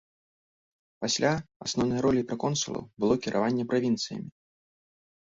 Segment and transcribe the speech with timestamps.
[1.03, 1.33] Пасля
[1.65, 4.27] асноўнай роляй праконсулаў было кіраванне правінцыямі.